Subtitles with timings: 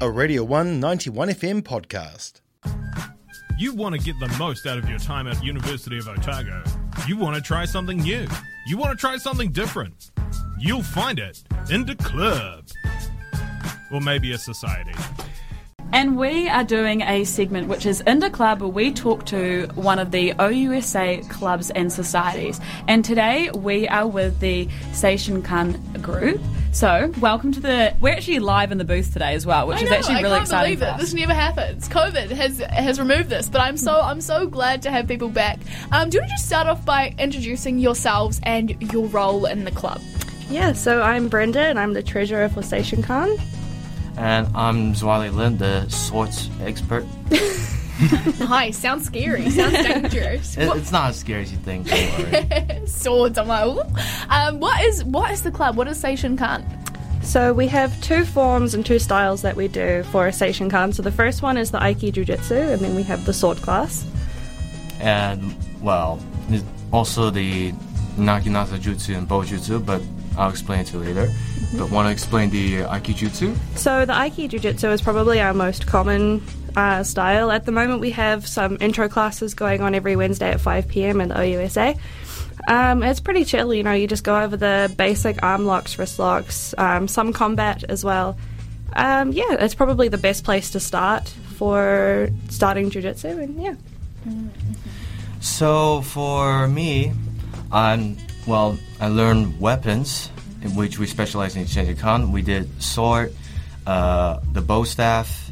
[0.00, 2.40] a Radio 1 91 FM podcast.
[3.58, 6.62] You want to get the most out of your time at University of Otago.
[7.06, 8.26] You want to try something new.
[8.66, 10.10] You want to try something different.
[10.58, 12.66] You'll find it in the club.
[13.90, 14.92] Or maybe a society.
[15.92, 19.98] And we are doing a segment which is Inda Club where we talk to one
[19.98, 22.60] of the OUSA clubs and societies.
[22.86, 26.40] And today we are with the Seishinkan group.
[26.76, 27.96] So, welcome to the.
[28.02, 30.20] We're actually live in the booth today as well, which I is know, actually I
[30.20, 30.74] really can't exciting.
[30.74, 30.90] believe for it.
[30.90, 31.00] us.
[31.00, 31.88] This never happens.
[31.88, 35.58] COVID has has removed this, but I'm so I'm so glad to have people back.
[35.90, 39.64] Um, do you want to just start off by introducing yourselves and your role in
[39.64, 40.02] the club?
[40.50, 43.40] Yeah, so I'm Brenda and I'm the treasurer for Seishinkan.
[44.18, 47.06] And I'm Zwali Lin, the sorts expert.
[48.40, 48.78] Nice.
[48.78, 49.48] Sounds scary.
[49.50, 50.56] Sounds dangerous.
[50.56, 51.88] It, it's not as scary as you think.
[51.88, 52.86] Don't worry.
[52.86, 53.38] Swords.
[53.38, 53.86] I'm like,
[54.30, 55.76] um, what is what is the club?
[55.76, 56.64] What is Seishinkan?
[57.24, 60.94] So we have two forms and two styles that we do for a Seishinkan.
[60.94, 64.06] So the first one is the Aiki Jiu-Jitsu and then we have the sword class.
[65.00, 66.20] and well,
[66.92, 67.72] also the
[68.16, 70.00] Naginata Jutsu and Bojutsu, but
[70.38, 71.28] I'll explain it to you later.
[71.76, 73.56] But want to explain the Aiki Aikijutsu?
[73.76, 76.40] So the Aiki Jiu-Jitsu is probably our most common
[76.76, 77.50] uh, style.
[77.50, 81.28] At the moment we have some intro classes going on every Wednesday at 5pm in
[81.30, 81.98] the OUSA.
[82.68, 86.18] Um, it's pretty chill, you know, you just go over the basic arm locks, wrist
[86.18, 88.36] locks, um, some combat as well.
[88.94, 93.74] Um, yeah, it's probably the best place to start for starting jiu-jitsu and yeah.
[95.40, 97.12] So for me,
[97.70, 98.16] I'm
[98.46, 98.78] well.
[99.00, 100.30] I learned weapons,
[100.62, 102.32] in which we specialize in Seishinkan.
[102.32, 103.34] We did sword,
[103.86, 105.45] uh, the bow staff,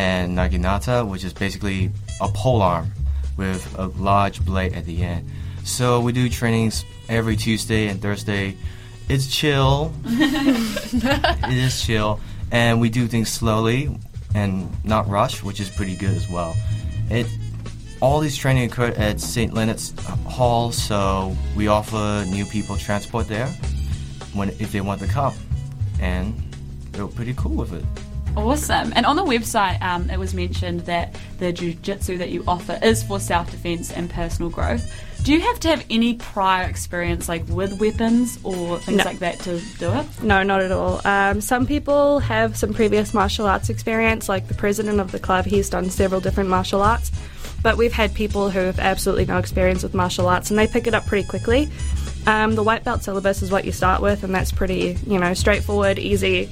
[0.00, 1.90] and naginata, which is basically
[2.22, 2.90] a pole arm
[3.36, 5.28] with a large blade at the end.
[5.62, 8.56] So we do trainings every Tuesday and Thursday.
[9.10, 9.92] It's chill.
[10.06, 12.18] it is chill,
[12.50, 13.94] and we do things slowly
[14.34, 16.56] and not rush, which is pretty good as well.
[17.10, 17.26] It
[18.00, 19.52] all these training occurred at St.
[19.52, 19.92] Leonard's
[20.24, 23.48] Hall, so we offer new people transport there
[24.32, 25.34] when if they want to come,
[26.00, 26.34] and
[26.92, 27.84] they were pretty cool with it.
[28.36, 28.92] Awesome.
[28.94, 33.02] And on the website, um, it was mentioned that the jiu-jitsu that you offer is
[33.02, 34.94] for self-defense and personal growth.
[35.22, 39.04] Do you have to have any prior experience, like with weapons or things No.
[39.04, 40.06] like that, to do it?
[40.22, 41.02] No, not at all.
[41.04, 45.44] Um, some people have some previous martial arts experience, like the president of the club,
[45.44, 47.12] he's done several different martial arts.
[47.62, 50.86] But we've had people who have absolutely no experience with martial arts and they pick
[50.86, 51.68] it up pretty quickly.
[52.26, 55.34] Um, the white belt syllabus is what you start with, and that's pretty, you know,
[55.34, 56.48] straightforward, easy.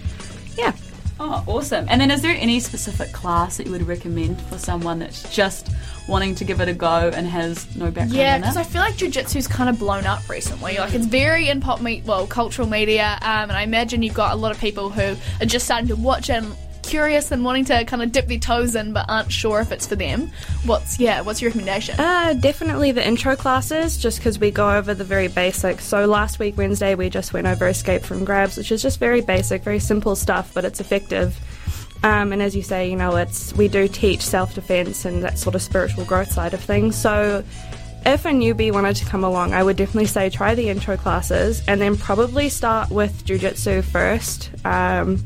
[0.58, 0.72] Yeah.
[1.20, 1.86] Oh, awesome.
[1.88, 5.68] And then is there any specific class that you would recommend for someone that's just
[6.06, 8.56] wanting to give it a go and has no background Yeah, because?
[8.56, 10.78] I feel like jujitsu's kind of blown up recently.
[10.78, 14.32] Like it's very in pop, me- well, cultural media, um, and I imagine you've got
[14.32, 16.54] a lot of people who are just starting to watch and
[16.88, 19.86] curious and wanting to kind of dip their toes in, but aren't sure if it's
[19.86, 20.30] for them.
[20.64, 21.20] What's yeah?
[21.20, 21.98] What's your recommendation?
[21.98, 25.84] Uh, definitely the intro classes, just because we go over the very basics.
[25.84, 29.20] So last week, Wednesday, we just went over Escape from Grabs, which is just very
[29.20, 31.38] basic, very simple stuff, but it's effective.
[32.02, 35.38] Um, and as you say, you know, it's we do teach self defense and that
[35.38, 36.96] sort of spiritual growth side of things.
[36.96, 37.44] So
[38.06, 41.62] if a newbie wanted to come along, I would definitely say try the intro classes
[41.66, 44.50] and then probably start with jujitsu first.
[44.64, 45.22] Um,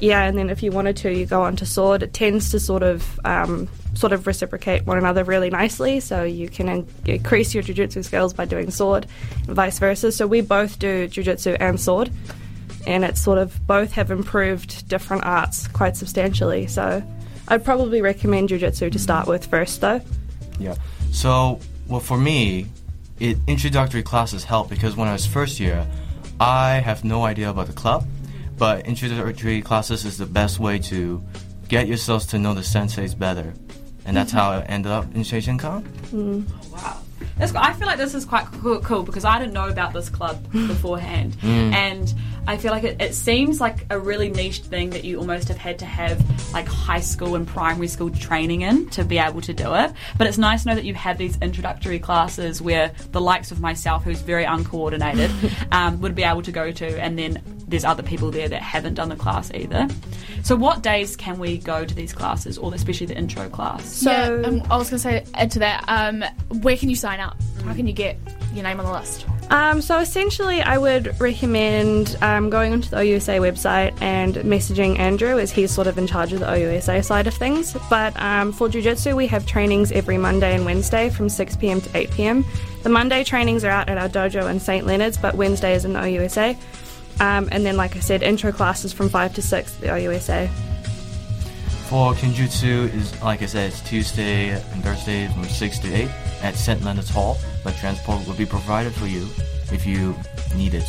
[0.00, 2.02] yeah, and then if you wanted to, you go on to sword.
[2.02, 6.48] It tends to sort of um, sort of reciprocate one another really nicely, so you
[6.48, 9.06] can in- increase your jujitsu skills by doing sword,
[9.46, 10.10] and vice versa.
[10.10, 12.10] So we both do jujitsu and sword,
[12.86, 16.66] and it's sort of both have improved different arts quite substantially.
[16.66, 17.02] So
[17.48, 20.00] I'd probably recommend jujitsu to start with first, though.
[20.58, 20.76] Yeah.
[21.10, 22.66] So, well, for me,
[23.18, 25.86] it introductory classes help because when I was first year,
[26.40, 28.06] I have no idea about the club,
[28.60, 31.22] but introductory classes is the best way to
[31.68, 33.54] get yourselves to know the senseis better,
[34.04, 36.44] and that's how I ended up in Seishinkan.
[36.70, 36.98] Wow.
[37.38, 40.10] That's, I feel like this is quite cool, cool because I didn't know about this
[40.10, 41.38] club beforehand.
[41.42, 42.14] And
[42.46, 45.56] I feel like it, it seems like a really niche thing that you almost have
[45.56, 46.22] had to have
[46.52, 49.92] like high school and primary school training in to be able to do it.
[50.18, 53.60] But it's nice to know that you have these introductory classes where the likes of
[53.60, 55.30] myself, who's very uncoordinated,
[55.72, 57.00] um, would be able to go to.
[57.00, 59.88] And then there's other people there that haven't done the class either.
[60.42, 63.84] So, what days can we go to these classes, or especially the intro class?
[63.84, 65.84] So yeah, um, I was going to say add to that.
[65.86, 66.24] Um,
[66.60, 67.36] where can you sign up?
[67.64, 68.18] How can you get
[68.52, 69.26] your name on the list?
[69.50, 75.38] Um, so essentially, I would recommend um, going onto the OUSA website and messaging Andrew,
[75.38, 77.76] as he's sort of in charge of the OUSA side of things.
[77.88, 81.80] But um, for Jiu Jitsu, we have trainings every Monday and Wednesday from 6 pm
[81.80, 82.44] to 8 pm.
[82.84, 84.86] The Monday trainings are out at our dojo in St.
[84.86, 86.56] Leonard's, but Wednesday is in the OUSA.
[87.20, 90.50] Um, and then, like I said, intro classes from 5 to 6 at the OUSA.
[91.90, 96.08] For Kenjutsu is like I said, it's Tuesday and Thursday from six to eight
[96.40, 96.80] at St.
[96.84, 97.36] Leonard's Hall.
[97.64, 99.26] But transport will be provided for you
[99.72, 100.14] if you
[100.54, 100.84] need it.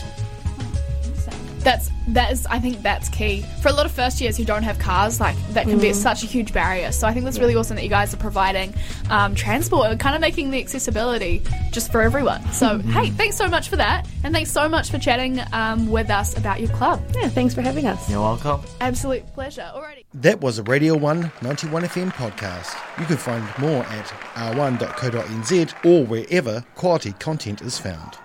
[1.64, 4.64] That's that is I think that's key for a lot of first years who don't
[4.64, 5.20] have cars.
[5.20, 6.92] Like that can be such a huge barrier.
[6.92, 8.74] So I think that's really awesome that you guys are providing
[9.10, 12.46] um, transport and kind of making the accessibility just for everyone.
[12.52, 16.10] So hey, thanks so much for that, and thanks so much for chatting um, with
[16.10, 17.02] us about your club.
[17.14, 18.10] Yeah, thanks for having us.
[18.10, 18.62] You're welcome.
[18.80, 19.70] Absolute pleasure.
[19.74, 20.06] Alrighty.
[20.16, 22.76] That was a Radio 1 91FM podcast.
[23.00, 28.18] You can find more at r1.co.nz or wherever quality content is found.